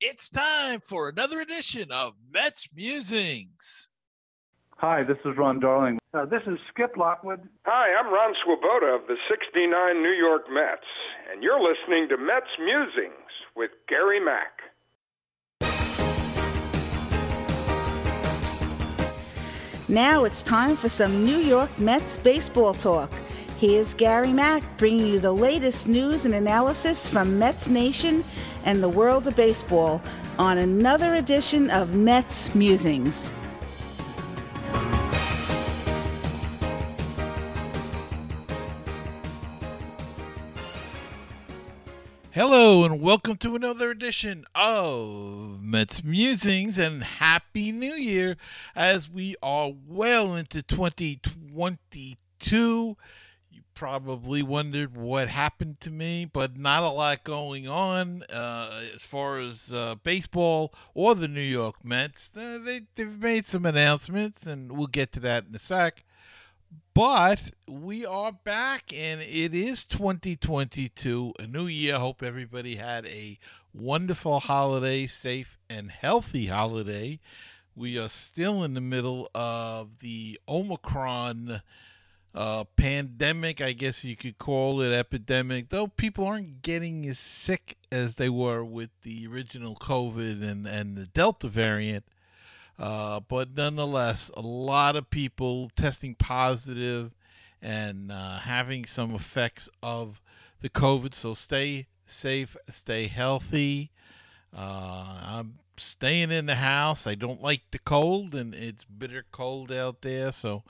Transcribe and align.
It's 0.00 0.28
time 0.28 0.80
for 0.80 1.08
another 1.08 1.40
edition 1.40 1.92
of 1.92 2.14
Mets 2.32 2.68
Musings. 2.74 3.88
Hi, 4.78 5.04
this 5.04 5.18
is 5.24 5.36
Ron 5.38 5.60
Darling. 5.60 5.98
Uh, 6.12 6.26
this 6.26 6.42
is 6.46 6.58
Skip 6.68 6.96
Lockwood. 6.96 7.48
Hi, 7.64 7.94
I'm 7.94 8.12
Ron 8.12 8.34
Swoboda 8.44 8.86
of 8.86 9.06
the 9.06 9.16
69 9.30 10.02
New 10.02 10.10
York 10.10 10.42
Mets, 10.50 10.84
and 11.32 11.42
you're 11.42 11.60
listening 11.60 12.08
to 12.08 12.16
Mets 12.16 12.50
Musings 12.58 13.30
with 13.54 13.70
Gary 13.88 14.18
Mack. 14.18 14.52
Now 19.88 20.24
it's 20.24 20.42
time 20.42 20.76
for 20.76 20.88
some 20.88 21.24
New 21.24 21.38
York 21.38 21.78
Mets 21.78 22.16
baseball 22.16 22.74
talk. 22.74 23.12
Here's 23.58 23.94
Gary 23.94 24.32
Mack 24.32 24.64
bringing 24.76 25.06
you 25.06 25.20
the 25.20 25.32
latest 25.32 25.86
news 25.86 26.24
and 26.24 26.34
analysis 26.34 27.08
from 27.08 27.38
Mets 27.38 27.68
Nation 27.68 28.24
and 28.64 28.82
the 28.82 28.88
world 28.88 29.26
of 29.26 29.36
baseball 29.36 30.00
on 30.38 30.56
another 30.58 31.14
edition 31.14 31.70
of 31.70 31.94
Mets 31.94 32.54
Musings. 32.54 33.30
Hello, 42.32 42.84
and 42.84 43.00
welcome 43.00 43.36
to 43.36 43.54
another 43.54 43.92
edition 43.92 44.44
of 44.56 45.62
Mets 45.62 46.02
Musings, 46.02 46.80
and 46.80 47.04
Happy 47.04 47.70
New 47.70 47.94
Year 47.94 48.36
as 48.74 49.08
we 49.08 49.36
are 49.40 49.70
well 49.86 50.34
into 50.34 50.64
2022 50.64 52.96
probably 53.74 54.42
wondered 54.42 54.96
what 54.96 55.28
happened 55.28 55.80
to 55.80 55.90
me, 55.90 56.24
but 56.24 56.56
not 56.56 56.82
a 56.82 56.90
lot 56.90 57.24
going 57.24 57.66
on 57.68 58.22
uh, 58.32 58.82
as 58.94 59.04
far 59.04 59.38
as 59.38 59.72
uh, 59.72 59.96
baseball 60.02 60.72
or 60.94 61.14
the 61.14 61.28
New 61.28 61.40
York 61.40 61.84
Mets. 61.84 62.28
They, 62.28 62.80
they've 62.94 63.18
made 63.18 63.44
some 63.44 63.66
announcements, 63.66 64.46
and 64.46 64.72
we'll 64.72 64.86
get 64.86 65.12
to 65.12 65.20
that 65.20 65.46
in 65.48 65.54
a 65.54 65.58
sec. 65.58 66.04
But 66.94 67.50
we 67.68 68.06
are 68.06 68.32
back, 68.32 68.92
and 68.94 69.20
it 69.20 69.52
is 69.54 69.84
2022, 69.86 71.34
a 71.38 71.46
new 71.46 71.66
year. 71.66 71.98
Hope 71.98 72.22
everybody 72.22 72.76
had 72.76 73.04
a 73.06 73.38
wonderful 73.72 74.38
holiday, 74.38 75.06
safe 75.06 75.58
and 75.68 75.90
healthy 75.90 76.46
holiday. 76.46 77.18
We 77.74 77.98
are 77.98 78.08
still 78.08 78.62
in 78.62 78.74
the 78.74 78.80
middle 78.80 79.28
of 79.34 79.98
the 79.98 80.38
Omicron 80.48 81.62
uh, 82.34 82.64
pandemic, 82.76 83.60
I 83.60 83.72
guess 83.72 84.04
you 84.04 84.16
could 84.16 84.38
call 84.38 84.80
it 84.80 84.92
epidemic, 84.92 85.68
though 85.68 85.86
people 85.86 86.26
aren't 86.26 86.62
getting 86.62 87.06
as 87.06 87.18
sick 87.18 87.76
as 87.92 88.16
they 88.16 88.28
were 88.28 88.64
with 88.64 88.90
the 89.02 89.26
original 89.28 89.76
COVID 89.76 90.42
and, 90.42 90.66
and 90.66 90.96
the 90.96 91.06
Delta 91.06 91.46
variant. 91.46 92.04
Uh, 92.76 93.20
but 93.20 93.56
nonetheless, 93.56 94.32
a 94.36 94.40
lot 94.40 94.96
of 94.96 95.10
people 95.10 95.70
testing 95.76 96.16
positive 96.16 97.14
and 97.62 98.10
uh, 98.10 98.38
having 98.38 98.84
some 98.84 99.14
effects 99.14 99.68
of 99.80 100.20
the 100.60 100.68
COVID. 100.68 101.14
So 101.14 101.34
stay 101.34 101.86
safe, 102.04 102.56
stay 102.68 103.06
healthy. 103.06 103.92
Uh, 104.52 105.20
I'm 105.24 105.58
staying 105.76 106.30
in 106.30 106.46
the 106.46 106.56
house. 106.56 107.06
I 107.06 107.14
don't 107.14 107.42
like 107.42 107.62
the 107.70 107.78
cold, 107.78 108.34
and 108.34 108.54
it's 108.54 108.84
bitter 108.84 109.24
cold 109.30 109.72
out 109.72 110.02
there. 110.02 110.32
So 110.32 110.62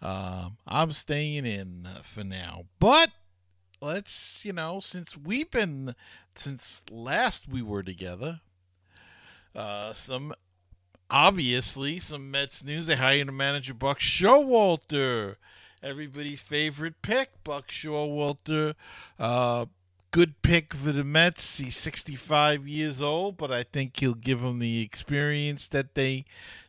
um, 0.00 0.56
I'm 0.66 0.92
staying 0.92 1.46
in 1.46 1.86
uh, 1.86 2.00
for 2.02 2.24
now. 2.24 2.64
But 2.78 3.10
let's, 3.80 4.44
you 4.44 4.52
know, 4.52 4.80
since 4.80 5.16
we've 5.16 5.50
been, 5.50 5.94
since 6.34 6.84
last 6.90 7.48
we 7.48 7.62
were 7.62 7.82
together, 7.82 8.40
uh, 9.54 9.92
some, 9.92 10.34
obviously, 11.10 11.98
some 11.98 12.30
Mets 12.30 12.64
news. 12.64 12.86
They 12.86 12.96
hired 12.96 13.28
a 13.28 13.32
manager, 13.32 13.74
Buck 13.74 14.00
Showalter. 14.00 15.36
Everybody's 15.82 16.40
favorite 16.40 17.02
pick, 17.02 17.42
Buck 17.44 17.68
Showalter. 17.68 18.74
Uh, 19.18 19.66
good 20.12 20.42
pick 20.42 20.74
for 20.74 20.92
the 20.92 21.02
Mets. 21.02 21.58
He's 21.58 21.74
65 21.76 22.68
years 22.68 23.02
old, 23.02 23.36
but 23.38 23.50
I 23.50 23.64
think 23.64 23.98
he'll 23.98 24.14
give 24.14 24.42
them 24.42 24.60
the 24.60 24.82
experience 24.82 25.66
that 25.68 25.94
they 25.94 26.26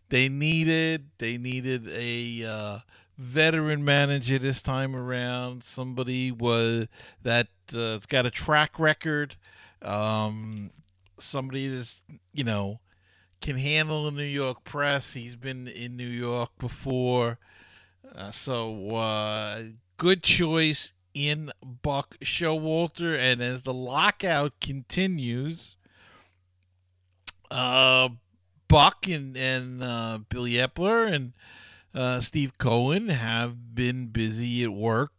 they 0.09 0.29
needed. 0.29 1.09
They 1.19 1.37
needed 1.37 1.87
a 1.91 2.45
uh, 2.45 2.79
veteran 3.17 3.85
manager 3.85 4.39
this 4.39 4.61
time 4.63 4.95
around. 4.95 5.63
Somebody 5.63 6.31
was 6.31 6.87
that 7.21 7.47
uh, 7.73 7.77
has 7.77 8.05
got 8.05 8.25
a 8.25 8.31
track 8.31 8.79
record. 8.79 9.35
Um, 9.81 10.71
somebody 11.19 11.67
that's 11.67 12.03
you 12.33 12.45
know 12.45 12.79
can 13.41 13.57
handle 13.57 14.05
the 14.05 14.11
New 14.11 14.23
York 14.23 14.63
press. 14.63 15.13
He's 15.13 15.35
been 15.35 15.67
in 15.67 15.97
New 15.97 16.07
York 16.07 16.51
before, 16.57 17.39
uh, 18.15 18.31
so 18.31 18.95
uh, 18.95 19.63
good 19.97 20.23
choice 20.23 20.93
in 21.13 21.51
Buck 21.63 22.17
Showalter. 22.19 23.17
And 23.17 23.41
as 23.41 23.63
the 23.63 23.73
lockout 23.73 24.59
continues, 24.59 25.77
uh, 27.51 28.09
Buck 28.67 29.07
and 29.07 29.37
and 29.37 29.83
uh, 29.83 30.19
Billy 30.29 30.53
Eppler 30.53 31.11
and 31.11 31.33
uh, 31.93 32.19
Steve 32.19 32.57
Cohen 32.57 33.09
have 33.09 33.75
been 33.75 34.07
busy 34.07 34.63
at 34.63 34.71
work 34.71 35.11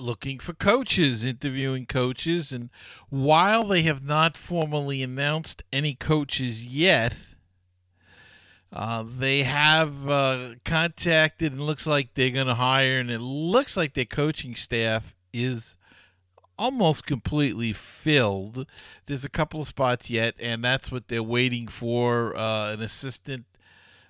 looking 0.00 0.38
for 0.38 0.54
coaches, 0.54 1.24
interviewing 1.24 1.86
coaches, 1.86 2.52
and 2.52 2.70
while 3.08 3.64
they 3.64 3.82
have 3.82 4.04
not 4.04 4.36
formally 4.36 5.02
announced 5.02 5.62
any 5.72 5.94
coaches 5.94 6.64
yet, 6.64 7.34
uh, 8.72 9.04
they 9.06 9.42
have 9.42 10.08
uh, 10.08 10.50
contacted 10.64 11.52
and 11.52 11.60
looks 11.62 11.86
like 11.86 12.14
they're 12.14 12.30
going 12.30 12.46
to 12.46 12.54
hire, 12.54 12.98
and 12.98 13.10
it 13.10 13.20
looks 13.20 13.76
like 13.76 13.94
their 13.94 14.04
coaching 14.04 14.54
staff 14.54 15.14
is 15.32 15.76
almost 16.56 17.06
completely 17.06 17.72
filled. 17.72 18.66
There's 19.06 19.24
a 19.24 19.30
couple 19.30 19.60
of 19.60 19.66
spots 19.66 20.08
yet, 20.08 20.34
and 20.38 20.62
that's 20.62 20.92
what 20.92 21.08
they're 21.08 21.22
waiting 21.22 21.66
for 21.66 22.36
uh, 22.36 22.72
an 22.72 22.80
assistant 22.80 23.46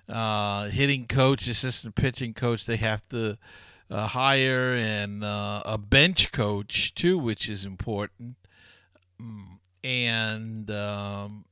uh, 0.07 0.67
hitting 0.67 1.07
coach, 1.07 1.47
assistant 1.47 1.95
pitching 1.95 2.33
coach. 2.33 2.65
They 2.65 2.75
have 2.75 3.07
to 3.09 3.39
uh, 3.89 4.07
hire 4.07 4.75
and 4.75 5.23
a 5.23 5.79
bench 5.79 6.31
coach 6.31 6.93
too, 6.93 7.17
which 7.17 7.49
is 7.49 7.65
important. 7.65 8.35
Mm, 9.19 9.59
and 9.83 10.71
um, 10.71 11.45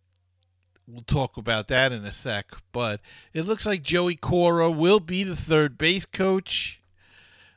we'll 0.91 1.01
talk 1.03 1.38
about 1.38 1.67
that 1.67 1.91
in 1.91 2.05
a 2.05 2.13
sec. 2.13 2.47
But 2.72 3.01
it 3.33 3.45
looks 3.45 3.66
like 3.66 3.83
Joey 3.83 4.16
Cora 4.16 4.69
will 4.72 5.00
be 5.00 5.23
the 5.23 5.35
third 5.35 5.77
base 5.77 6.05
coach, 6.05 6.81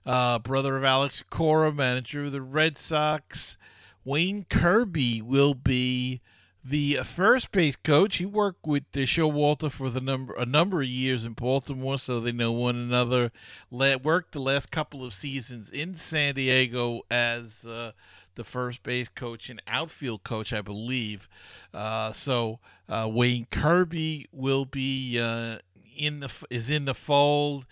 uh, 0.04 0.38
brother 0.38 0.76
of 0.76 0.84
Alex 0.84 1.22
Cora, 1.28 1.72
manager 1.72 2.24
of 2.24 2.32
the 2.32 2.42
Red 2.42 2.76
Sox. 2.76 3.56
Wayne 4.04 4.44
Kirby 4.48 5.22
will 5.22 5.54
be 5.54 6.20
the 6.64 6.94
first 7.04 7.50
base 7.52 7.76
coach. 7.76 8.16
He 8.16 8.26
worked 8.26 8.66
with 8.66 8.84
the 8.92 9.02
Showalter 9.02 9.70
for 9.70 9.90
the 9.90 10.00
number 10.00 10.34
a 10.34 10.46
number 10.46 10.80
of 10.80 10.88
years 10.88 11.24
in 11.24 11.32
Baltimore, 11.32 11.98
so 11.98 12.20
they 12.20 12.32
know 12.32 12.52
one 12.52 12.76
another. 12.76 13.32
Let, 13.70 14.04
worked 14.04 14.32
the 14.32 14.40
last 14.40 14.70
couple 14.70 15.04
of 15.04 15.14
seasons 15.14 15.70
in 15.70 15.94
San 15.94 16.34
Diego 16.34 17.02
as 17.10 17.64
uh, 17.64 17.92
the 18.34 18.44
first 18.44 18.82
base 18.82 19.08
coach 19.08 19.48
and 19.50 19.62
outfield 19.66 20.24
coach, 20.24 20.52
I 20.52 20.60
believe. 20.60 21.28
Uh, 21.72 22.12
so 22.12 22.58
uh, 22.88 23.08
Wayne 23.10 23.46
Kirby 23.50 24.26
will 24.32 24.64
be 24.64 25.18
uh, 25.20 25.58
in 25.96 26.20
the 26.20 26.32
is 26.50 26.70
in 26.70 26.84
the 26.84 26.94
fold. 26.94 27.66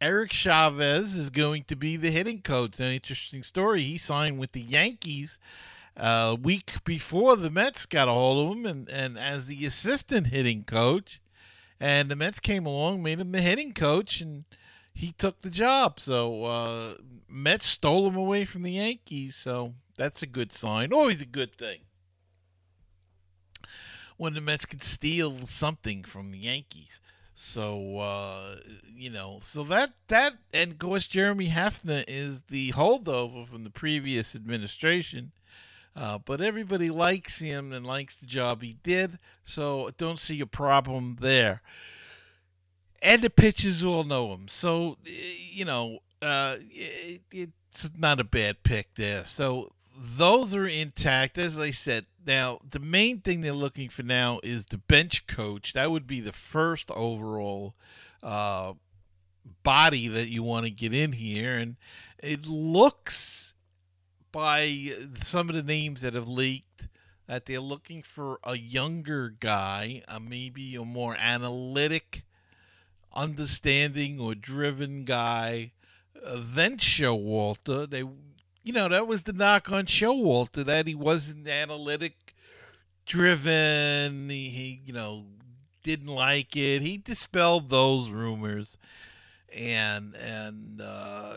Eric 0.00 0.32
Chavez 0.32 1.14
is 1.14 1.30
going 1.30 1.64
to 1.64 1.76
be 1.76 1.96
the 1.96 2.10
hitting 2.10 2.42
coach. 2.42 2.78
An 2.78 2.92
interesting 2.92 3.42
story. 3.42 3.82
He 3.82 3.96
signed 3.96 4.38
with 4.38 4.52
the 4.52 4.60
Yankees 4.60 5.38
a 5.96 6.36
week 6.40 6.84
before 6.84 7.36
the 7.36 7.50
Mets 7.50 7.86
got 7.86 8.08
a 8.08 8.12
hold 8.12 8.46
of 8.46 8.58
him 8.58 8.66
and, 8.66 8.88
and 8.90 9.18
as 9.18 9.46
the 9.46 9.64
assistant 9.64 10.28
hitting 10.28 10.64
coach. 10.64 11.20
And 11.80 12.10
the 12.10 12.16
Mets 12.16 12.40
came 12.40 12.66
along, 12.66 13.02
made 13.02 13.20
him 13.20 13.32
the 13.32 13.40
hitting 13.40 13.72
coach, 13.72 14.20
and 14.20 14.44
he 14.94 15.12
took 15.12 15.40
the 15.40 15.50
job. 15.50 16.00
So 16.00 16.44
uh, 16.44 16.94
Mets 17.28 17.66
stole 17.66 18.08
him 18.08 18.16
away 18.16 18.44
from 18.44 18.62
the 18.62 18.72
Yankees. 18.72 19.36
So 19.36 19.74
that's 19.96 20.22
a 20.22 20.26
good 20.26 20.52
sign. 20.52 20.92
Always 20.92 21.22
a 21.22 21.26
good 21.26 21.56
thing 21.56 21.80
when 24.16 24.34
the 24.34 24.40
Mets 24.40 24.66
can 24.66 24.80
steal 24.80 25.46
something 25.46 26.04
from 26.04 26.30
the 26.30 26.38
Yankees. 26.38 27.00
So 27.34 27.98
uh, 27.98 28.56
you 28.94 29.10
know, 29.10 29.40
so 29.42 29.62
that 29.64 29.90
that 30.08 30.32
and 30.54 30.72
of 30.72 30.78
course 30.78 31.06
Jeremy 31.06 31.48
Hefner 31.48 32.04
is 32.08 32.42
the 32.42 32.72
holdover 32.72 33.46
from 33.46 33.64
the 33.64 33.70
previous 33.70 34.34
administration. 34.34 35.32
Uh, 35.94 36.18
but 36.18 36.42
everybody 36.42 36.90
likes 36.90 37.40
him 37.40 37.72
and 37.72 37.86
likes 37.86 38.16
the 38.16 38.26
job 38.26 38.62
he 38.62 38.76
did, 38.82 39.18
so 39.44 39.88
don't 39.96 40.18
see 40.18 40.40
a 40.42 40.46
problem 40.46 41.16
there. 41.20 41.62
And 43.00 43.22
the 43.22 43.30
pitchers 43.30 43.82
all 43.82 44.04
know 44.04 44.32
him, 44.32 44.48
so 44.48 44.96
you 45.04 45.64
know 45.66 46.00
uh, 46.22 46.56
it, 46.70 47.22
it's 47.30 47.90
not 47.98 48.20
a 48.20 48.24
bad 48.24 48.62
pick 48.62 48.94
there. 48.94 49.24
So 49.24 49.72
those 49.96 50.54
are 50.54 50.66
intact. 50.66 51.38
As 51.38 51.58
I 51.58 51.70
said, 51.70 52.06
now 52.26 52.60
the 52.68 52.80
main 52.80 53.20
thing 53.20 53.40
they're 53.40 53.52
looking 53.52 53.88
for 53.88 54.02
now 54.02 54.40
is 54.42 54.66
the 54.66 54.78
bench 54.78 55.26
coach. 55.26 55.72
That 55.72 55.90
would 55.90 56.06
be 56.06 56.20
the 56.20 56.32
first 56.32 56.90
overall 56.90 57.74
uh, 58.22 58.74
body 59.62 60.08
that 60.08 60.28
you 60.28 60.42
want 60.42 60.66
to 60.66 60.70
get 60.70 60.94
in 60.94 61.12
here, 61.12 61.56
and 61.56 61.76
it 62.22 62.46
looks 62.46 63.54
by 64.32 64.90
some 65.20 65.48
of 65.48 65.54
the 65.54 65.62
names 65.62 66.02
that 66.02 66.14
have 66.14 66.28
leaked 66.28 66.88
that 67.26 67.46
they're 67.46 67.60
looking 67.60 68.02
for 68.02 68.38
a 68.44 68.56
younger 68.56 69.30
guy, 69.30 70.02
a 70.08 70.20
maybe 70.20 70.76
a 70.76 70.84
more 70.84 71.16
analytic, 71.18 72.24
understanding 73.12 74.20
or 74.20 74.34
driven 74.34 75.04
guy 75.04 75.72
uh, 76.24 76.40
than 76.54 76.76
Showalter. 76.76 77.88
They, 77.88 78.04
you 78.66 78.72
know, 78.72 78.88
that 78.88 79.06
was 79.06 79.22
the 79.22 79.32
knock 79.32 79.70
on 79.70 79.86
Showalter 79.86 80.64
that 80.64 80.88
he 80.88 80.94
wasn't 80.96 81.46
analytic 81.46 82.34
driven. 83.06 84.28
He, 84.28 84.48
he, 84.48 84.80
you 84.84 84.92
know, 84.92 85.26
didn't 85.84 86.08
like 86.08 86.56
it. 86.56 86.82
He 86.82 86.98
dispelled 86.98 87.70
those 87.70 88.10
rumors, 88.10 88.76
and 89.54 90.16
and 90.16 90.82
uh, 90.82 91.34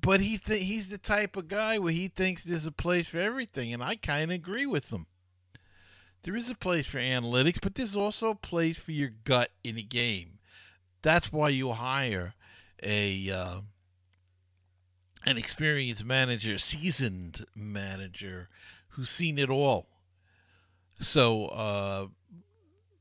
but 0.00 0.22
he 0.22 0.38
th- 0.38 0.64
he's 0.64 0.88
the 0.88 0.96
type 0.96 1.36
of 1.36 1.46
guy 1.46 1.78
where 1.78 1.92
he 1.92 2.08
thinks 2.08 2.44
there's 2.44 2.66
a 2.66 2.72
place 2.72 3.10
for 3.10 3.18
everything, 3.18 3.74
and 3.74 3.82
I 3.82 3.96
kind 3.96 4.30
of 4.30 4.34
agree 4.34 4.64
with 4.64 4.90
him. 4.90 5.04
There 6.22 6.34
is 6.34 6.48
a 6.48 6.56
place 6.56 6.88
for 6.88 6.98
analytics, 6.98 7.60
but 7.60 7.74
there's 7.74 7.96
also 7.96 8.30
a 8.30 8.34
place 8.34 8.78
for 8.78 8.92
your 8.92 9.10
gut 9.24 9.50
in 9.62 9.76
a 9.76 9.82
game. 9.82 10.38
That's 11.02 11.30
why 11.30 11.50
you 11.50 11.72
hire 11.72 12.32
a 12.82 13.30
uh, 13.30 13.60
an 15.24 15.36
experienced 15.36 16.04
manager, 16.04 16.58
seasoned 16.58 17.44
manager 17.56 18.48
who's 18.90 19.10
seen 19.10 19.38
it 19.38 19.50
all. 19.50 19.86
So, 21.00 21.46
uh, 21.46 22.06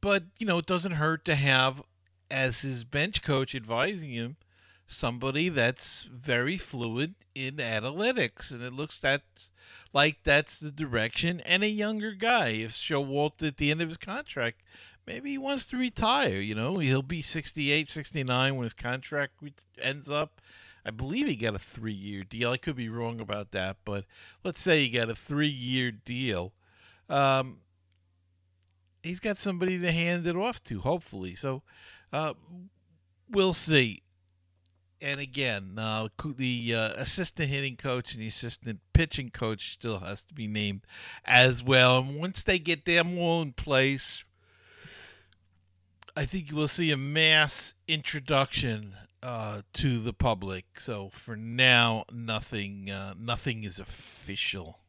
but 0.01 0.23
you 0.37 0.45
know, 0.45 0.59
it 0.59 0.65
doesn't 0.65 0.93
hurt 0.93 1.25
to 1.25 1.35
have 1.35 1.81
as 2.29 2.61
his 2.61 2.83
bench 2.83 3.21
coach 3.21 3.55
advising 3.55 4.11
him 4.11 4.37
somebody 4.85 5.49
that's 5.49 6.05
very 6.05 6.57
fluid 6.57 7.15
in 7.35 7.57
analytics, 7.57 8.51
and 8.51 8.63
it 8.63 8.73
looks 8.73 8.99
that 8.99 9.49
like 9.93 10.23
that's 10.23 10.59
the 10.59 10.71
direction. 10.71 11.41
And 11.41 11.63
a 11.63 11.69
younger 11.69 12.13
guy, 12.13 12.49
if 12.49 12.71
Showalter 12.71 13.47
at 13.47 13.57
the 13.57 13.69
end 13.69 13.81
of 13.81 13.89
his 13.89 13.97
contract, 13.97 14.61
maybe 15.05 15.31
he 15.31 15.37
wants 15.37 15.65
to 15.67 15.77
retire. 15.77 16.39
You 16.39 16.55
know, 16.55 16.77
he'll 16.77 17.01
be 17.01 17.21
68, 17.21 17.89
69 17.89 18.55
when 18.55 18.63
his 18.63 18.73
contract 18.73 19.33
ends 19.81 20.09
up. 20.09 20.41
I 20.87 20.91
believe 20.91 21.27
he 21.27 21.35
got 21.35 21.55
a 21.55 21.59
three-year 21.59 22.23
deal. 22.23 22.51
I 22.51 22.57
could 22.57 22.75
be 22.75 22.89
wrong 22.89 23.19
about 23.19 23.51
that, 23.51 23.77
but 23.83 24.05
let's 24.43 24.61
say 24.61 24.81
he 24.81 24.89
got 24.89 25.09
a 25.09 25.15
three-year 25.15 25.91
deal. 25.91 26.53
Um, 27.09 27.57
he's 29.03 29.19
got 29.19 29.37
somebody 29.37 29.77
to 29.79 29.91
hand 29.91 30.25
it 30.25 30.35
off 30.35 30.63
to, 30.63 30.79
hopefully. 30.79 31.35
So 31.35 31.63
uh, 32.13 32.33
we'll 33.29 33.53
see 33.53 34.01
and 35.01 35.19
again, 35.19 35.73
uh, 35.77 36.07
the 36.23 36.73
uh, 36.75 36.89
assistant 36.95 37.49
hitting 37.49 37.75
coach 37.75 38.13
and 38.13 38.21
the 38.21 38.27
assistant 38.27 38.79
pitching 38.93 39.29
coach 39.29 39.73
still 39.73 39.99
has 39.99 40.23
to 40.25 40.33
be 40.33 40.47
named 40.47 40.81
as 41.23 41.63
well. 41.63 41.99
And 41.99 42.19
once 42.19 42.43
they 42.43 42.57
get 42.57 42.85
them 42.85 43.17
all 43.17 43.41
in 43.41 43.53
place, 43.53 44.23
I 46.15 46.25
think 46.25 46.49
you 46.49 46.55
will 46.55 46.67
see 46.67 46.91
a 46.91 46.97
mass 46.97 47.75
introduction 47.87 48.95
uh, 49.27 49.61
to 49.73 49.99
the 49.99 50.13
public. 50.13 50.79
So 50.79 51.09
for 51.09 51.35
now, 51.35 52.05
nothing, 52.09 52.89
uh, 52.89 53.13
nothing 53.19 53.65
is 53.65 53.77
official, 53.77 54.79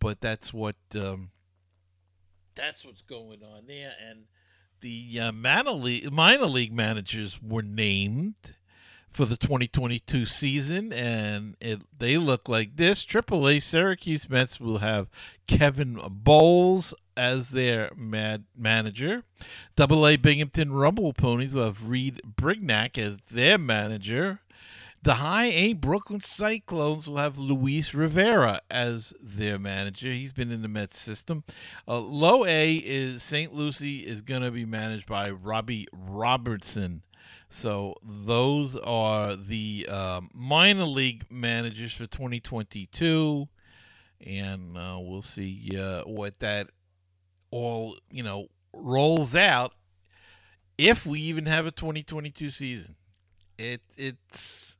but 0.00 0.20
that's 0.20 0.52
what 0.52 0.74
um, 0.96 1.30
that's 2.56 2.84
what's 2.84 3.02
going 3.02 3.44
on 3.44 3.68
there. 3.68 3.92
And 4.04 4.24
the 4.80 5.20
uh, 5.20 5.30
minor 5.30 5.70
league, 5.70 6.12
minor 6.12 6.46
league 6.46 6.72
managers 6.72 7.40
were 7.40 7.62
named 7.62 8.56
for 9.08 9.26
the 9.26 9.36
2022 9.36 10.26
season, 10.26 10.92
and 10.92 11.54
it, 11.60 11.84
they 11.96 12.18
look 12.18 12.48
like 12.48 12.74
this. 12.74 13.06
AAA 13.06 13.62
Syracuse 13.62 14.28
Mets 14.28 14.58
will 14.58 14.78
have 14.78 15.08
Kevin 15.46 16.00
Boles 16.10 16.94
as 17.20 17.50
their 17.50 17.90
mad 17.94 18.44
manager. 18.56 19.24
Double 19.76 20.06
A 20.06 20.16
Binghamton 20.16 20.72
Rumble 20.72 21.12
Ponies 21.12 21.54
will 21.54 21.66
have 21.66 21.86
Reid 21.86 22.22
Brignac 22.24 22.96
as 22.96 23.20
their 23.30 23.58
manager. 23.58 24.40
The 25.02 25.14
High 25.14 25.50
A 25.50 25.74
Brooklyn 25.74 26.20
Cyclones 26.20 27.06
will 27.06 27.18
have 27.18 27.36
Luis 27.36 27.92
Rivera 27.92 28.62
as 28.70 29.12
their 29.20 29.58
manager. 29.58 30.08
He's 30.08 30.32
been 30.32 30.50
in 30.50 30.62
the 30.62 30.68
Mets 30.68 30.98
system. 30.98 31.44
Uh, 31.86 31.98
low 31.98 32.46
A 32.46 32.76
is 32.76 33.22
St. 33.22 33.52
Lucie 33.52 34.00
is 34.00 34.22
going 34.22 34.42
to 34.42 34.50
be 34.50 34.64
managed 34.64 35.06
by 35.06 35.30
Robbie 35.30 35.88
Robertson. 35.92 37.02
So 37.50 37.96
those 38.02 38.76
are 38.76 39.36
the 39.36 39.86
um, 39.90 40.30
minor 40.34 40.84
league 40.84 41.26
managers 41.30 41.94
for 41.94 42.06
2022, 42.06 43.46
and 44.26 44.78
uh, 44.78 44.98
we'll 45.00 45.20
see 45.20 45.76
uh, 45.78 46.02
what 46.04 46.38
that 46.40 46.70
all 47.50 47.96
you 48.10 48.22
know 48.22 48.48
rolls 48.72 49.34
out 49.34 49.72
if 50.78 51.04
we 51.04 51.20
even 51.20 51.46
have 51.46 51.66
a 51.66 51.70
2022 51.70 52.50
season. 52.50 52.96
It 53.58 53.82
it's 53.96 54.78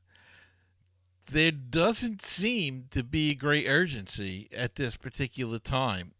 there 1.31 1.51
doesn't 1.51 2.21
seem 2.21 2.85
to 2.91 3.03
be 3.03 3.35
great 3.35 3.67
urgency 3.69 4.49
at 4.55 4.75
this 4.75 4.97
particular 4.97 5.59
time 5.59 6.11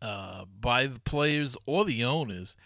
uh, 0.00 0.44
by 0.60 0.86
the 0.86 1.00
players 1.00 1.56
or 1.66 1.84
the 1.84 2.04
owners 2.04 2.56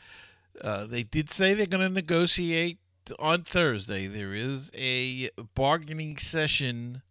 uh, 0.60 0.84
they 0.84 1.02
did 1.02 1.30
say 1.30 1.54
they're 1.54 1.66
going 1.66 1.86
to 1.86 1.92
negotiate 1.92 2.78
on 3.18 3.42
Thursday. 3.42 4.06
There 4.06 4.32
is 4.32 4.70
a 4.74 5.30
bargaining 5.54 6.16
session 6.18 7.02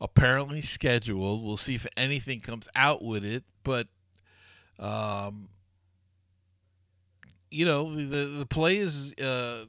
apparently 0.00 0.60
scheduled. 0.60 1.44
We'll 1.44 1.56
see 1.56 1.74
if 1.74 1.86
anything 1.96 2.40
comes 2.40 2.68
out 2.74 3.04
with 3.04 3.24
it, 3.24 3.44
but 3.62 3.88
um, 4.78 5.48
you 7.50 7.64
know 7.64 7.94
the 7.94 8.24
the 8.38 8.46
players 8.46 9.12
uh, 9.14 9.66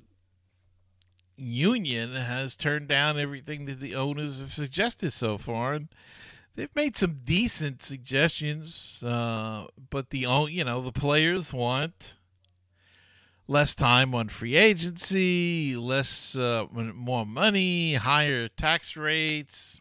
union 1.35 2.13
has 2.13 2.55
turned 2.55 2.87
down 2.87 3.19
everything 3.19 3.65
that 3.65 3.79
the 3.79 3.95
owners 3.95 4.39
have 4.39 4.53
suggested 4.53 5.11
so 5.11 5.37
far, 5.37 5.73
and 5.73 5.89
they've 6.55 6.75
made 6.75 6.95
some 6.95 7.19
decent 7.25 7.81
suggestions. 7.81 9.03
Uh, 9.05 9.65
but 9.89 10.11
the 10.11 10.27
you 10.49 10.63
know 10.63 10.81
the 10.81 10.91
players 10.91 11.53
want 11.53 12.13
less 13.47 13.75
time 13.75 14.15
on 14.15 14.29
free 14.29 14.55
agency, 14.55 15.75
less 15.75 16.37
uh, 16.37 16.65
more 16.71 17.25
money, 17.25 17.95
higher 17.95 18.47
tax 18.47 18.95
rates, 18.95 19.80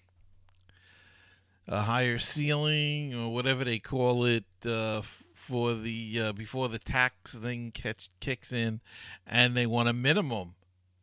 a 1.71 1.83
higher 1.83 2.19
ceiling 2.19 3.15
or 3.15 3.33
whatever 3.33 3.65
they 3.65 3.79
call 3.79 4.27
it 4.27 4.45
uh, 4.67 5.01
for 5.01 5.73
the 5.73 6.21
uh, 6.21 6.33
before 6.33 6.69
the 6.69 6.79
tax 6.79 7.35
thing 7.35 7.71
catch, 7.73 8.11
kicks 8.21 8.53
in, 8.53 8.81
and 9.27 9.57
they 9.57 9.67
want 9.67 9.89
a 9.89 9.95
minimum 9.95 10.55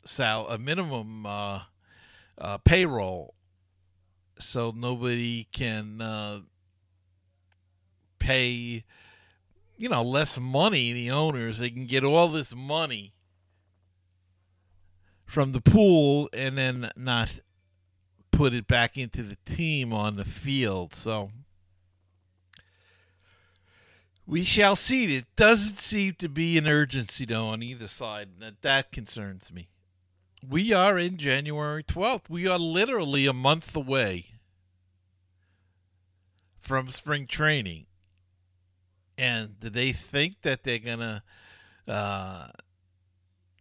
sal 0.05 0.47
a 0.47 0.59
minimum 0.59 1.25
uh, 1.25 1.62
uh, 2.38 2.59
payroll, 2.59 3.33
so 4.38 4.71
nobody 4.75 5.47
can 5.51 6.01
uh, 6.01 6.41
pay 8.19 8.83
you 9.77 9.89
know, 9.89 10.01
less 10.01 10.39
money, 10.39 10.91
the 10.91 11.12
owners, 11.12 11.59
they 11.59 11.69
can 11.69 11.86
get 11.86 12.03
all 12.03 12.27
this 12.27 12.55
money 12.55 13.13
from 15.25 15.51
the 15.51 15.62
pool 15.62 16.29
and 16.33 16.57
then 16.57 16.89
not 16.95 17.39
put 18.38 18.53
it 18.53 18.67
back 18.67 19.00
into 19.00 19.24
the 19.24 19.38
team 19.46 19.91
on 19.91 20.15
the 20.15 20.24
field. 20.24 20.94
So 20.94 21.32
we 24.27 24.44
shall 24.44 24.75
see. 24.75 25.15
It 25.15 25.25
doesn't 25.36 25.79
seem 25.79 26.13
to 26.20 26.29
be 26.29 26.56
an 26.60 26.67
urgency, 26.67 27.25
though, 27.25 27.48
on 27.48 27.63
either 27.63 27.88
side. 27.88 28.29
That, 28.38 28.62
that 28.62 28.91
concerns 28.91 29.51
me. 29.51 29.70
We 30.48 30.72
are 30.72 31.00
in 31.00 31.17
January 31.17 31.84
12th. 31.84 32.29
We 32.29 32.48
are 32.48 32.60
literally 32.60 33.25
a 33.25 33.34
month 33.34 33.75
away 33.75 34.25
from 36.60 36.89
spring 36.89 37.25
training. 37.25 37.88
And 39.17 39.60
do 39.60 39.72
they 39.72 39.94
think 39.94 40.44
that 40.44 40.63
they're 40.63 40.77
going 40.77 41.00
to 41.00 41.24
uh, 41.88 42.50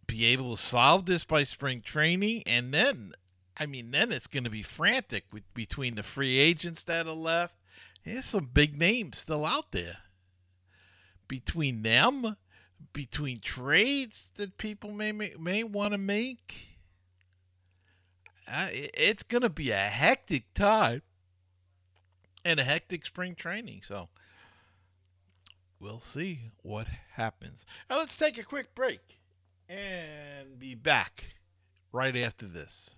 be 0.05 0.25
able 0.25 0.55
to 0.55 0.61
solve 0.61 1.07
this 1.07 1.25
by 1.25 1.41
spring 1.41 1.81
training? 1.81 2.43
And 2.45 2.71
then, 2.71 3.13
I 3.59 3.65
mean, 3.65 3.91
then 3.91 4.11
it's 4.11 4.27
going 4.27 4.43
to 4.43 4.49
be 4.49 4.61
frantic 4.61 5.25
with, 5.33 5.51
between 5.53 5.95
the 5.95 6.03
free 6.03 6.37
agents 6.37 6.83
that 6.83 7.07
are 7.07 7.13
left. 7.13 7.57
There's 8.03 8.25
some 8.25 8.49
big 8.53 8.77
names 8.77 9.19
still 9.19 9.45
out 9.45 9.71
there. 9.71 9.97
Between 11.27 11.81
them, 11.81 12.37
between 12.93 13.39
trades 13.39 14.31
that 14.35 14.57
people 14.57 14.91
may 14.91 15.11
may, 15.11 15.33
may 15.39 15.63
want 15.63 15.93
to 15.93 15.97
make, 15.97 16.77
uh, 18.47 18.67
it's 18.71 19.23
going 19.23 19.41
to 19.41 19.49
be 19.49 19.71
a 19.71 19.75
hectic 19.75 20.53
time. 20.53 21.01
and 22.45 22.59
a 22.59 22.63
hectic 22.63 23.05
spring 23.05 23.35
training. 23.35 23.81
So 23.83 24.07
we'll 25.79 25.99
see 26.01 26.51
what 26.61 26.87
happens. 27.13 27.65
Now 27.89 27.97
let's 27.97 28.15
take 28.17 28.37
a 28.37 28.43
quick 28.43 28.73
break 28.73 29.19
and 29.67 30.57
be 30.57 30.73
back 30.75 31.35
right 31.91 32.15
after 32.15 32.45
this. 32.45 32.97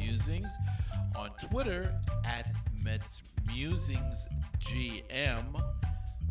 Musings, 0.00 0.56
on 1.16 1.30
Twitter 1.50 1.94
at 2.24 2.48
Mets 2.82 3.22
Musings 3.46 4.26
GM. 4.58 5.62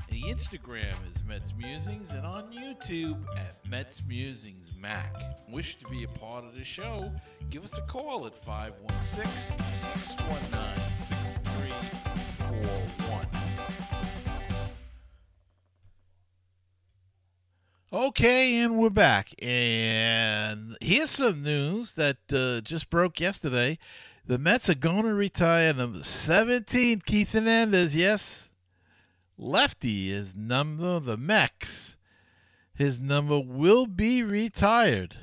The 0.10 0.22
Instagram 0.22 0.96
is 1.14 1.24
Mets 1.24 1.54
Musings, 1.56 2.14
and 2.14 2.26
on 2.26 2.52
YouTube 2.52 3.22
at 3.38 3.58
Mets 3.70 4.04
Musings 4.08 4.72
Mac. 4.80 5.16
Wish 5.50 5.76
to 5.78 5.86
be 5.90 6.04
a 6.04 6.08
part 6.08 6.46
of 6.46 6.56
the 6.56 6.64
show? 6.64 7.12
Give 7.52 7.64
us 7.64 7.78
a 7.78 7.82
call 7.82 8.26
at 8.26 8.34
516 8.34 9.64
619 9.64 10.98
6341. 10.98 13.09
Okay, 18.00 18.60
and 18.60 18.78
we're 18.78 18.90
back. 18.90 19.34
And 19.40 20.78
here's 20.80 21.10
some 21.10 21.44
news 21.44 21.96
that 21.96 22.16
uh, 22.32 22.62
just 22.62 22.90
broke 22.90 23.20
yesterday. 23.20 23.78
The 24.26 24.38
Mets 24.38 24.70
are 24.70 24.76
going 24.76 25.04
to 25.04 25.14
retire 25.14 25.74
number 25.74 26.02
17, 26.02 27.02
Keith 27.02 27.34
Hernandez. 27.34 27.98
Yes, 27.98 28.52
lefty 29.38 30.12
is 30.12 30.34
number 30.34 31.02
the 31.02 31.18
Mex. 31.18 31.98
His 32.74 33.02
number 33.02 33.38
will 33.38 33.86
be 33.86 34.24
retired 34.24 35.18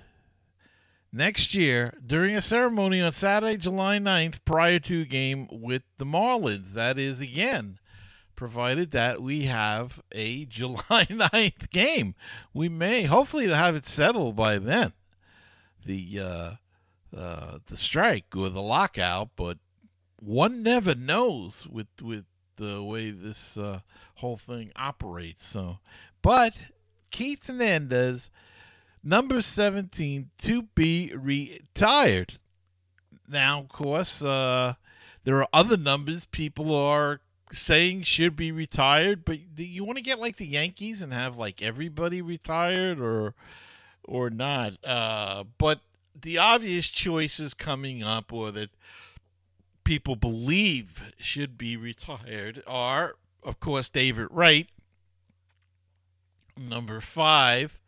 next 1.10 1.54
year 1.54 1.94
during 2.04 2.36
a 2.36 2.42
ceremony 2.42 3.00
on 3.00 3.12
Saturday, 3.12 3.56
July 3.56 3.98
9th, 3.98 4.44
prior 4.44 4.80
to 4.80 5.00
a 5.00 5.06
game 5.06 5.48
with 5.50 5.82
the 5.96 6.04
Marlins. 6.04 6.74
That 6.74 6.98
is 6.98 7.22
again 7.22 7.78
provided 8.36 8.90
that 8.92 9.20
we 9.20 9.44
have 9.44 10.02
a 10.12 10.44
July 10.46 11.06
9th 11.08 11.70
game. 11.70 12.14
We 12.52 12.68
may 12.68 13.04
hopefully 13.04 13.48
have 13.48 13.74
it 13.74 13.86
settled 13.86 14.36
by 14.36 14.58
then. 14.58 14.92
The 15.84 16.20
uh, 16.20 16.50
uh, 17.16 17.58
the 17.66 17.76
strike 17.76 18.36
or 18.36 18.50
the 18.50 18.62
lockout, 18.62 19.30
but 19.36 19.58
one 20.16 20.62
never 20.62 20.94
knows 20.94 21.66
with 21.66 21.86
with 22.02 22.24
the 22.56 22.82
way 22.82 23.10
this 23.10 23.56
uh, 23.56 23.80
whole 24.16 24.36
thing 24.36 24.72
operates. 24.76 25.46
So, 25.46 25.78
but 26.22 26.70
Keith 27.10 27.46
Hernandez, 27.46 28.30
number 29.02 29.40
17, 29.42 30.30
to 30.38 30.62
be 30.74 31.12
retired. 31.16 32.38
Now, 33.28 33.60
of 33.60 33.68
course, 33.68 34.22
uh, 34.22 34.74
there 35.24 35.36
are 35.36 35.48
other 35.52 35.76
numbers 35.76 36.26
people 36.26 36.74
are 36.74 37.20
saying 37.56 38.02
should 38.02 38.36
be 38.36 38.52
retired, 38.52 39.24
but 39.24 39.38
do 39.54 39.66
you 39.66 39.84
want 39.84 39.98
to 39.98 40.04
get 40.04 40.18
like 40.18 40.36
the 40.36 40.46
Yankees 40.46 41.02
and 41.02 41.12
have 41.12 41.36
like 41.36 41.62
everybody 41.62 42.22
retired 42.22 43.00
or 43.00 43.34
or 44.06 44.30
not. 44.30 44.74
Uh, 44.84 45.44
but 45.58 45.80
the 46.18 46.38
obvious 46.38 46.88
choices 46.88 47.54
coming 47.54 48.02
up 48.02 48.32
or 48.32 48.50
that 48.52 48.70
people 49.84 50.16
believe 50.16 51.12
should 51.18 51.58
be 51.58 51.76
retired 51.76 52.62
are, 52.66 53.16
of 53.42 53.60
course, 53.60 53.88
David 53.88 54.28
Wright, 54.30 54.68
number 56.56 57.00
five. 57.00 57.82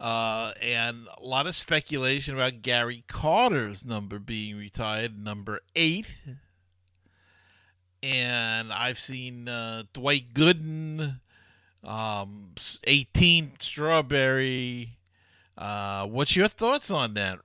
Uh, 0.00 0.52
and 0.62 1.08
a 1.20 1.24
lot 1.24 1.48
of 1.48 1.56
speculation 1.56 2.34
about 2.34 2.62
Gary 2.62 3.02
Carter's 3.08 3.84
number 3.84 4.20
being 4.20 4.56
retired, 4.56 5.18
number 5.22 5.60
eight 5.74 6.20
and 8.02 8.72
I've 8.72 8.98
seen 8.98 9.48
uh, 9.48 9.84
Dwight 9.92 10.34
Gooden, 10.34 11.20
um, 11.82 12.50
18 12.84 13.52
Strawberry. 13.58 14.98
Uh, 15.56 16.06
what's 16.06 16.36
your 16.36 16.48
thoughts 16.48 16.90
on 16.90 17.14
that? 17.14 17.40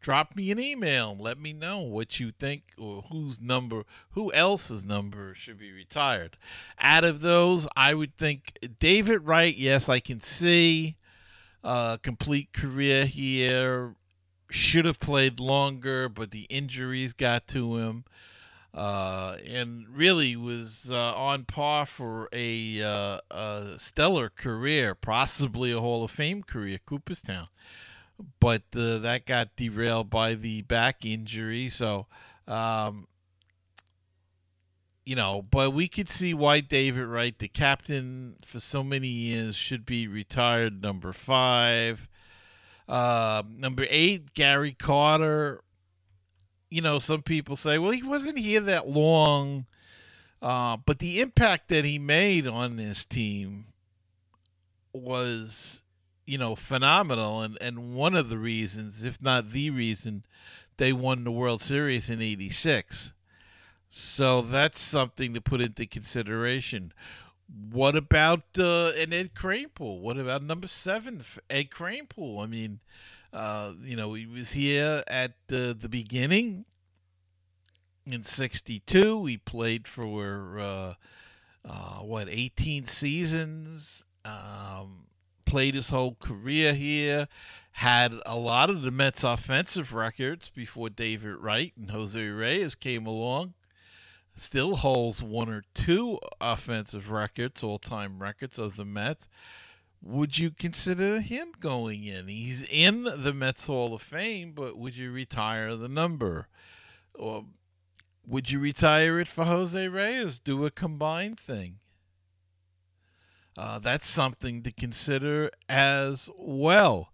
Drop 0.00 0.36
me 0.36 0.50
an 0.50 0.60
email. 0.60 1.16
Let 1.18 1.38
me 1.38 1.54
know 1.54 1.80
what 1.80 2.20
you 2.20 2.30
think 2.30 2.64
or 2.76 3.04
whose 3.10 3.40
number, 3.40 3.84
who 4.10 4.30
else's 4.34 4.84
number 4.84 5.34
should 5.34 5.58
be 5.58 5.72
retired. 5.72 6.36
Out 6.78 7.04
of 7.04 7.22
those, 7.22 7.66
I 7.74 7.94
would 7.94 8.14
think 8.14 8.58
David 8.78 9.26
Wright. 9.26 9.56
Yes, 9.56 9.88
I 9.88 10.00
can 10.00 10.20
see 10.20 10.96
uh, 11.62 11.96
complete 12.02 12.52
career 12.52 13.06
here. 13.06 13.94
Should 14.50 14.84
have 14.84 15.00
played 15.00 15.40
longer, 15.40 16.10
but 16.10 16.30
the 16.30 16.46
injuries 16.50 17.14
got 17.14 17.46
to 17.48 17.78
him 17.78 18.04
uh, 18.74 19.36
and 19.48 19.86
really 19.88 20.34
was 20.34 20.90
uh, 20.90 21.14
on 21.14 21.44
par 21.44 21.86
for 21.86 22.28
a, 22.32 22.82
uh, 22.82 23.20
a, 23.30 23.74
stellar 23.78 24.28
career, 24.28 24.96
possibly 24.96 25.70
a 25.70 25.78
Hall 25.78 26.02
of 26.02 26.10
Fame 26.10 26.42
career, 26.42 26.78
Cooperstown. 26.84 27.46
But 28.40 28.62
uh, 28.76 28.98
that 28.98 29.26
got 29.26 29.54
derailed 29.54 30.10
by 30.10 30.34
the 30.34 30.62
back 30.62 31.04
injury. 31.04 31.68
So, 31.68 32.06
um, 32.48 33.06
you 35.06 35.14
know, 35.14 35.42
but 35.42 35.72
we 35.72 35.86
could 35.86 36.08
see 36.08 36.34
why 36.34 36.60
David 36.60 37.06
Wright, 37.06 37.38
the 37.38 37.48
captain 37.48 38.36
for 38.44 38.58
so 38.58 38.82
many 38.82 39.08
years, 39.08 39.54
should 39.54 39.86
be 39.86 40.08
retired. 40.08 40.82
Number 40.82 41.12
five. 41.12 42.08
Uh, 42.88 43.42
number 43.48 43.86
eight, 43.88 44.34
Gary 44.34 44.72
Carter 44.72 45.62
you 46.74 46.82
know, 46.82 46.98
some 46.98 47.22
people 47.22 47.54
say, 47.54 47.78
well, 47.78 47.92
he 47.92 48.02
wasn't 48.02 48.36
here 48.36 48.58
that 48.58 48.88
long. 48.88 49.64
Uh, 50.42 50.76
but 50.76 50.98
the 50.98 51.20
impact 51.20 51.68
that 51.68 51.84
he 51.84 52.00
made 52.00 52.48
on 52.48 52.74
this 52.74 53.04
team 53.04 53.66
was, 54.92 55.84
you 56.26 56.36
know, 56.36 56.56
phenomenal. 56.56 57.42
And, 57.42 57.56
and 57.60 57.94
one 57.94 58.16
of 58.16 58.28
the 58.28 58.38
reasons, 58.38 59.04
if 59.04 59.22
not 59.22 59.52
the 59.52 59.70
reason, 59.70 60.24
they 60.76 60.92
won 60.92 61.22
the 61.22 61.30
World 61.30 61.60
Series 61.60 62.10
in 62.10 62.20
86. 62.20 63.12
So 63.88 64.40
that's 64.40 64.80
something 64.80 65.32
to 65.32 65.40
put 65.40 65.60
into 65.60 65.86
consideration. 65.86 66.92
What 67.70 67.94
about 67.94 68.42
uh, 68.58 68.90
an 68.98 69.12
Ed 69.12 69.34
Kranepool? 69.34 70.00
What 70.00 70.18
about 70.18 70.42
number 70.42 70.66
seven, 70.66 71.22
Ed 71.48 71.70
Kranepool? 71.70 72.42
I 72.42 72.46
mean, 72.46 72.80
uh, 73.34 73.72
you 73.82 73.96
know, 73.96 74.14
he 74.14 74.26
was 74.26 74.52
here 74.52 75.02
at 75.08 75.32
uh, 75.52 75.74
the 75.76 75.88
beginning 75.90 76.64
in 78.06 78.22
'62. 78.22 79.26
He 79.26 79.36
played 79.36 79.88
for 79.88 80.58
uh, 80.58 80.94
uh, 81.68 81.98
what 82.00 82.28
18 82.30 82.84
seasons. 82.84 84.04
Um, 84.24 85.06
played 85.44 85.74
his 85.74 85.90
whole 85.90 86.14
career 86.14 86.74
here. 86.74 87.28
Had 87.72 88.14
a 88.24 88.38
lot 88.38 88.70
of 88.70 88.82
the 88.82 88.92
Mets' 88.92 89.24
offensive 89.24 89.92
records 89.92 90.48
before 90.48 90.88
David 90.88 91.36
Wright 91.36 91.72
and 91.76 91.90
Jose 91.90 92.28
Reyes 92.28 92.76
came 92.76 93.04
along. 93.04 93.54
Still 94.36 94.76
holds 94.76 95.22
one 95.22 95.48
or 95.48 95.64
two 95.74 96.18
offensive 96.40 97.10
records, 97.10 97.62
all-time 97.62 98.20
records 98.20 98.58
of 98.58 98.76
the 98.76 98.84
Mets 98.84 99.28
would 100.04 100.38
you 100.38 100.50
consider 100.50 101.20
him 101.20 101.52
going 101.58 102.04
in? 102.04 102.28
He's 102.28 102.62
in 102.64 103.04
the 103.04 103.32
Mets 103.32 103.66
Hall 103.66 103.94
of 103.94 104.02
Fame, 104.02 104.52
but 104.52 104.76
would 104.76 104.96
you 104.96 105.10
retire 105.10 105.74
the 105.76 105.88
number? 105.88 106.48
Or 107.14 107.46
would 108.26 108.50
you 108.50 108.60
retire 108.60 109.18
it 109.18 109.28
for 109.28 109.44
Jose 109.44 109.88
Reyes? 109.88 110.38
Do 110.38 110.66
a 110.66 110.70
combined 110.70 111.40
thing. 111.40 111.78
Uh, 113.56 113.78
that's 113.78 114.06
something 114.06 114.62
to 114.62 114.72
consider 114.72 115.50
as 115.68 116.28
well. 116.36 117.10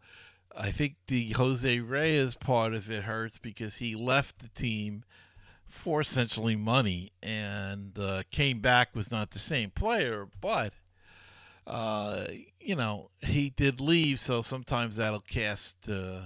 I 0.56 0.70
think 0.70 0.97
the 1.06 1.30
Jose 1.30 1.78
Reyes 1.80 2.35
part 2.35 2.75
of 2.75 2.90
it 2.90 3.04
hurts 3.04 3.38
because 3.38 3.76
he 3.76 3.94
left 3.94 4.40
the 4.40 4.49
team 4.49 5.04
for 5.68 6.00
essentially 6.00 6.56
money 6.56 7.12
and 7.23 7.97
uh, 7.97 8.23
came 8.32 8.61
back 8.61 8.97
was 8.97 9.12
not 9.12 9.30
the 9.30 9.38
same 9.38 9.70
player, 9.70 10.26
but 10.40 10.73
uh, 11.71 12.27
you 12.61 12.75
know 12.75 13.11
he 13.23 13.50
did 13.50 13.81
leave, 13.81 14.19
so 14.21 14.43
sometimes 14.43 14.97
that'll 14.97 15.21
cast 15.21 15.89
uh, 15.89 16.21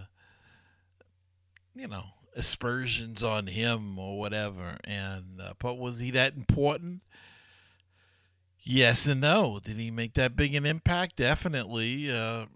you 1.74 1.86
know 1.86 2.04
aspersions 2.34 3.22
on 3.22 3.46
him 3.46 3.98
or 3.98 4.18
whatever. 4.18 4.78
And 4.84 5.40
uh, 5.40 5.52
but 5.58 5.78
was 5.78 6.00
he 6.00 6.10
that 6.12 6.34
important? 6.34 7.02
Yes 8.58 9.06
and 9.06 9.20
no. 9.20 9.60
Did 9.62 9.76
he 9.76 9.90
make 9.90 10.14
that 10.14 10.36
big 10.36 10.54
an 10.54 10.64
impact? 10.64 11.16
Definitely. 11.16 12.10
Uh, 12.10 12.46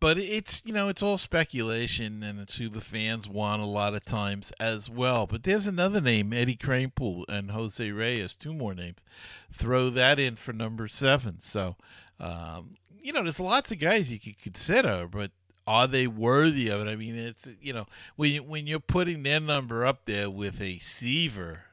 but 0.00 0.18
it's 0.18 0.62
you 0.64 0.72
know 0.72 0.88
it's 0.88 1.02
all 1.02 1.18
speculation 1.18 2.22
and 2.22 2.38
it's 2.38 2.58
who 2.58 2.68
the 2.68 2.80
fans 2.80 3.28
want 3.28 3.62
a 3.62 3.66
lot 3.66 3.94
of 3.94 4.04
times 4.04 4.52
as 4.60 4.88
well. 4.88 5.26
But 5.26 5.42
there's 5.42 5.66
another 5.66 6.00
name, 6.00 6.32
Eddie 6.32 6.56
Kranepool 6.56 7.24
and 7.28 7.50
Jose 7.50 7.90
Reyes, 7.90 8.36
two 8.36 8.54
more 8.54 8.74
names. 8.74 9.04
Throw 9.52 9.90
that 9.90 10.18
in 10.18 10.36
for 10.36 10.52
number 10.52 10.88
seven. 10.88 11.40
So 11.40 11.76
um, 12.20 12.74
you 13.02 13.12
know 13.12 13.22
there's 13.22 13.40
lots 13.40 13.72
of 13.72 13.78
guys 13.78 14.12
you 14.12 14.20
could 14.20 14.40
consider, 14.40 15.08
but 15.10 15.32
are 15.66 15.86
they 15.86 16.06
worthy 16.06 16.70
of 16.70 16.80
it? 16.80 16.90
I 16.90 16.96
mean, 16.96 17.16
it's 17.16 17.48
you 17.60 17.72
know 17.72 17.86
when 18.16 18.32
you, 18.32 18.42
when 18.42 18.66
you're 18.66 18.80
putting 18.80 19.22
their 19.22 19.40
number 19.40 19.84
up 19.84 20.04
there 20.04 20.30
with 20.30 20.60
a 20.62 20.78
Seaver 20.78 21.64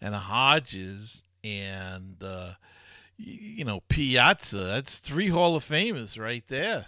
and 0.00 0.14
a 0.14 0.18
Hodges 0.18 1.22
and 1.42 2.22
uh, 2.22 2.52
you 3.16 3.64
know 3.64 3.80
Piazza, 3.88 4.58
that's 4.58 4.98
three 4.98 5.28
Hall 5.28 5.56
of 5.56 5.64
Famers 5.64 6.20
right 6.20 6.46
there. 6.48 6.86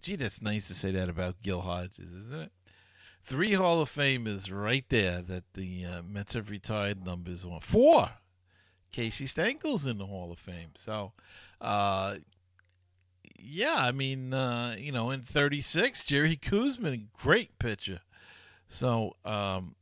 Gee, 0.00 0.16
that's 0.16 0.42
nice 0.42 0.68
to 0.68 0.74
say 0.74 0.92
that 0.92 1.08
about 1.08 1.42
Gil 1.42 1.60
Hodges, 1.60 2.12
isn't 2.12 2.40
it? 2.40 2.52
Three 3.22 3.54
Hall 3.54 3.80
of 3.80 3.90
Famers 3.90 4.50
right 4.50 4.84
there 4.88 5.20
that 5.20 5.52
the 5.54 5.84
uh, 5.84 6.02
Mets 6.02 6.34
have 6.34 6.50
retired 6.50 7.04
numbers 7.04 7.44
on. 7.44 7.60
Four. 7.60 8.10
Casey 8.90 9.26
Stengel's 9.26 9.86
in 9.86 9.98
the 9.98 10.06
Hall 10.06 10.32
of 10.32 10.38
Fame. 10.38 10.70
So, 10.74 11.12
uh, 11.60 12.16
yeah, 13.38 13.76
I 13.78 13.92
mean, 13.92 14.32
uh, 14.32 14.76
you 14.78 14.92
know, 14.92 15.10
in 15.10 15.20
36, 15.20 16.06
Jerry 16.06 16.36
Koosman, 16.36 17.06
great 17.12 17.58
pitcher. 17.58 18.00
So, 18.66 19.16
um, 19.24 19.74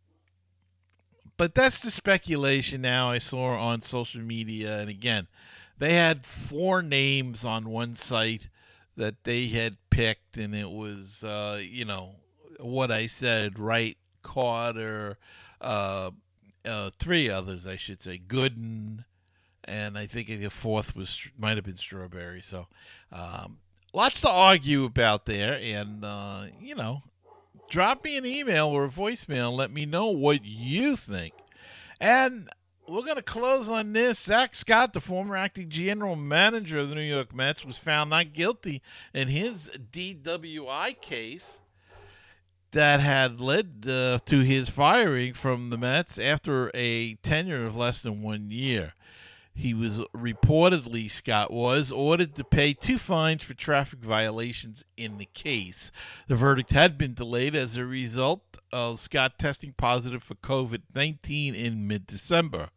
but 1.37 1.55
that's 1.55 1.81
the 1.81 1.91
speculation 1.91 2.83
now 2.83 3.11
I 3.11 3.19
saw 3.19 3.57
on 3.57 3.81
social 3.81 4.23
media. 4.23 4.79
And 4.79 4.91
again, 4.91 5.29
they 5.79 5.95
had 5.95 6.27
four 6.27 6.83
names 6.83 7.45
on 7.45 7.69
one 7.69 7.95
site 7.95 8.49
that 8.97 9.25
they 9.25 9.47
had 9.47 9.77
picked, 9.97 10.37
and 10.37 10.55
it 10.55 10.71
was, 10.71 11.25
uh, 11.25 11.59
you 11.63 11.87
know, 11.87 12.17
what 12.61 12.91
I 12.91 13.07
said, 13.07 13.59
Wright, 13.59 13.97
Carter, 14.23 15.17
uh, 15.61 16.11
uh, 16.67 16.91
three 16.99 17.31
others, 17.31 17.67
I 17.67 17.77
should 17.77 18.03
say, 18.03 18.19
Gooden, 18.19 19.05
and 19.65 19.97
I 19.97 20.05
think 20.05 20.29
the 20.29 20.51
fourth 20.51 20.95
was 20.95 21.31
might 21.39 21.57
have 21.57 21.65
been 21.65 21.77
Strawberry. 21.77 22.43
So, 22.43 22.67
um, 23.11 23.59
lots 23.95 24.21
to 24.21 24.29
argue 24.29 24.85
about 24.85 25.25
there, 25.25 25.59
and 25.63 26.05
uh, 26.05 26.45
you 26.61 26.75
know, 26.75 27.01
drop 27.71 28.05
me 28.05 28.19
an 28.19 28.27
email 28.27 28.69
or 28.69 28.85
a 28.85 28.91
voicemail. 28.91 29.57
Let 29.57 29.71
me 29.71 29.87
know 29.87 30.09
what 30.09 30.45
you 30.45 30.97
think. 30.97 31.33
And 31.99 32.51
we're 32.89 33.03
going 33.03 33.17
to 33.17 33.23
close 33.23 33.69
on 33.69 33.93
this. 33.93 34.19
Zack 34.19 34.55
Scott, 34.55 34.93
the 34.93 35.01
former 35.01 35.37
acting 35.37 35.69
general 35.69 36.17
manager 36.17 36.79
of 36.79 36.89
the 36.89 36.95
New 36.95 37.03
York 37.03 37.35
Mets, 37.35 37.65
was 37.65 37.79
found 37.79 38.11
not 38.11 38.33
guilty 38.33 38.83
in 39.13 39.29
his 39.29 39.71
DWI 39.93 41.01
case 41.01 41.59
that 42.73 43.01
had 43.01 43.41
led 43.41 43.87
uh, 43.89 44.19
to 44.27 44.41
his 44.41 44.71
firing 44.71 45.35
from 45.35 45.71
the 45.71 45.79
Mets 45.79 46.19
after 46.19 46.71
a 46.75 47.15
tenure 47.15 47.65
of 47.65 47.77
less 47.77 48.03
than 48.03 48.23
one 48.23 48.51
year. 48.51 48.93
He 49.55 49.73
was 49.73 50.01
reportedly, 50.15 51.11
Scott 51.11 51.51
was, 51.51 51.91
ordered 51.91 52.35
to 52.35 52.45
pay 52.45 52.75
two 52.75 52.99
fines 52.99 53.43
for 53.43 53.55
traffic 53.55 54.01
violations 54.01 54.85
in 54.99 55.17
the 55.17 55.29
case. 55.33 55.91
The 56.29 56.37
verdict 56.37 56.75
had 56.75 56.99
been 56.99 57.15
delayed 57.15 57.55
as 57.55 57.79
a 57.79 57.87
result 57.87 58.59
of 58.71 59.01
Scott 59.01 59.39
testing 59.39 59.73
positive 59.73 60.23
for 60.23 60.35
COVID 60.35 60.83
19 60.95 61.55
in 61.55 61.87
mid 61.89 62.07
December. 62.07 62.69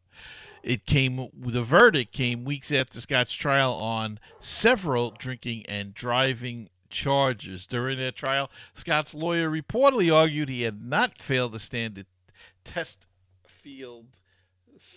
It 0.63 0.85
came 0.85 1.29
the 1.33 1.63
verdict 1.63 2.11
came 2.11 2.43
weeks 2.43 2.71
after 2.71 2.99
Scott's 2.99 3.33
trial 3.33 3.73
on 3.73 4.19
several 4.39 5.11
drinking 5.11 5.65
and 5.67 5.93
driving 5.93 6.69
charges. 6.89 7.65
During 7.67 7.97
that 7.99 8.15
trial, 8.15 8.51
Scott's 8.73 9.15
lawyer 9.15 9.49
reportedly 9.49 10.13
argued 10.13 10.49
he 10.49 10.63
had 10.63 10.83
not 10.83 11.21
failed 11.21 11.53
the 11.53 11.59
standard 11.59 12.07
test 12.63 13.05
field 13.45 14.07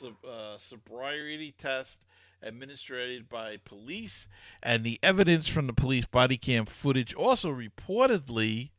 uh, 0.05 0.59
sobriety 0.59 1.55
test 1.57 2.01
administered 2.43 3.29
by 3.29 3.57
police, 3.65 4.27
and 4.63 4.85
the 4.85 4.99
evidence 5.03 5.49
from 5.49 5.67
the 5.67 5.73
police 5.73 6.07
body 6.07 6.37
cam 6.37 6.67
footage 6.67 7.15
also 7.15 7.51
reportedly 7.51 8.71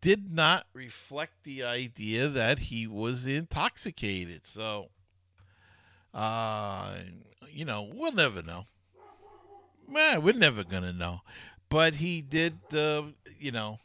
did 0.00 0.32
not 0.32 0.66
reflect 0.72 1.42
the 1.42 1.62
idea 1.62 2.28
that 2.28 2.58
he 2.58 2.86
was 2.86 3.26
intoxicated. 3.26 4.46
So, 4.46 4.88
uh, 6.14 6.94
you 7.50 7.64
know, 7.64 7.90
we'll 7.92 8.12
never 8.12 8.42
know. 8.42 8.64
Man, 9.88 10.22
we're 10.22 10.34
never 10.34 10.64
gonna 10.64 10.92
know. 10.92 11.20
But 11.68 11.96
he 11.96 12.20
did, 12.20 12.58
uh, 12.72 13.02
you 13.38 13.50
know, 13.52 13.78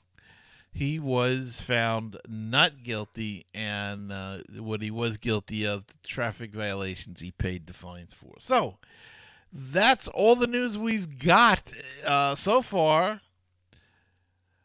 he 0.72 1.00
was 1.00 1.62
found 1.62 2.18
not 2.28 2.84
guilty, 2.84 3.46
and 3.54 4.12
uh, 4.12 4.40
what 4.58 4.82
he 4.82 4.92
was 4.92 5.18
guilty 5.18 5.66
of, 5.66 5.86
traffic 6.04 6.54
violations, 6.54 7.22
he 7.22 7.32
paid 7.32 7.68
the 7.68 7.74
fines 7.74 8.14
for. 8.14 8.34
So 8.40 8.78
that's 9.54 10.08
all 10.10 10.36
the 10.36 10.48
news 10.48 10.78
we've 10.78 11.18
got 11.18 11.72
uh, 12.06 12.36
so 12.36 12.62
far. 12.62 13.22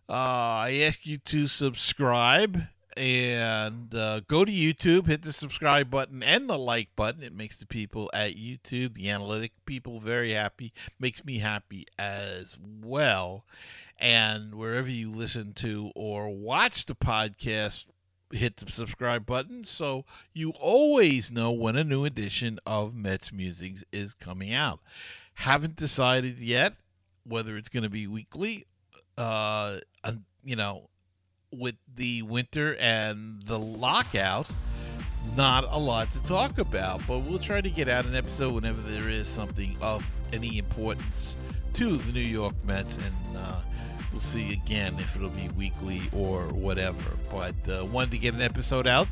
Uh, 0.09 0.66
I 0.66 0.81
ask 0.85 1.07
you 1.07 1.18
to 1.18 1.46
subscribe 1.46 2.61
and 3.01 3.95
uh, 3.95 4.21
go 4.29 4.45
to 4.45 4.53
YouTube, 4.53 5.07
hit 5.07 5.23
the 5.23 5.33
subscribe 5.33 5.91
button 5.91 6.23
and 6.23 6.51
the 6.51 6.59
like 6.59 6.95
button. 6.97 7.23
It 7.23 7.33
makes 7.33 7.59
the 7.59 7.65
people 7.65 8.11
at 8.13 8.35
YouTube, 8.35 8.93
the 8.93 9.09
analytic 9.09 9.53
people, 9.65 10.01
very 10.01 10.33
happy. 10.33 10.75
Makes 10.99 11.25
me 11.25 11.39
happy 11.39 11.87
as 11.99 12.59
well. 12.85 13.47
And 13.99 14.55
wherever 14.55 14.91
you 14.91 15.11
listen 15.11 15.55
to 15.55 15.91
or 15.97 16.29
watch 16.29 16.85
the 16.85 16.95
podcast, 16.95 17.87
hit 18.33 18.59
the 18.59 18.71
subscribe 18.71 19.25
button 19.25 19.65
so 19.65 20.05
you 20.35 20.51
always 20.51 21.33
know 21.33 21.51
when 21.51 21.77
a 21.77 21.83
new 21.83 22.05
edition 22.05 22.59
of 22.67 22.95
Mets 22.95 23.33
Musings 23.33 23.83
is 23.93 24.13
coming 24.13 24.53
out. 24.53 24.81
Haven't 25.35 25.77
decided 25.77 26.39
yet 26.39 26.75
whether 27.25 27.57
it's 27.57 27.71
going 27.71 27.83
to 27.83 27.89
be 27.89 28.07
weekly. 28.07 28.67
Uh, 29.17 29.79
you 30.45 30.55
know, 30.55 30.89
with 31.53 31.77
the 31.95 32.23
winter 32.23 32.77
and 32.77 33.43
the 33.45 33.59
lockout, 33.59 34.51
not 35.37 35.65
a 35.71 35.79
lot 35.79 36.11
to 36.13 36.23
talk 36.25 36.59
about, 36.59 37.07
but 37.07 37.21
we'll 37.21 37.39
try 37.39 37.61
to 37.61 37.71
get 37.71 37.89
out 37.89 38.05
an 38.05 38.15
episode 38.15 38.55
whenever 38.55 38.81
there 38.83 39.09
is 39.09 39.29
something 39.29 39.77
of 39.81 40.09
any 40.33 40.59
importance 40.59 41.37
to 41.75 41.97
the 41.97 42.13
New 42.13 42.21
York 42.21 42.55
Mets 42.65 42.97
and. 42.97 43.37
Uh, 43.37 43.61
We'll 44.13 44.21
see 44.21 44.53
again 44.53 44.95
if 44.99 45.17
it'll 45.17 45.29
be 45.31 45.49
weekly 45.57 46.03
or 46.13 46.43
whatever. 46.47 47.17
But 47.31 47.55
uh, 47.69 47.85
wanted 47.85 48.11
to 48.13 48.19
get 48.19 48.35
an 48.35 48.41
episode 48.41 48.87
out 48.87 49.07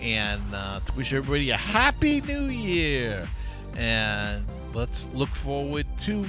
and 0.00 0.42
uh, 0.52 0.80
to 0.80 0.92
wish 0.94 1.12
everybody 1.12 1.50
a 1.50 1.56
happy 1.56 2.20
new 2.20 2.46
year. 2.46 3.28
And 3.76 4.44
let's 4.74 5.06
look 5.14 5.28
forward 5.28 5.86
to 6.00 6.26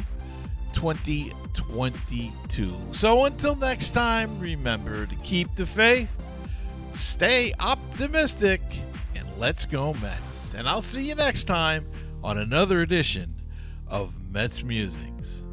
2022. 0.76 2.74
So 2.92 3.26
until 3.26 3.56
next 3.56 3.92
time, 3.92 4.40
remember 4.40 5.06
to 5.06 5.16
keep 5.16 5.56
the 5.56 5.66
faith, 5.66 6.16
stay 6.94 7.54
optimistic, 7.60 8.62
and 9.16 9.26
let's 9.40 9.66
go 9.66 9.94
Mets. 9.96 10.54
And 10.54 10.68
I'll 10.68 10.82
see 10.82 11.04
you 11.04 11.16
next 11.16 11.46
time 11.46 11.86
on 12.24 12.38
another 12.38 12.82
edition 12.82 13.34
of 13.88 14.14
Mets 14.32 14.64
Musings. 14.64 15.45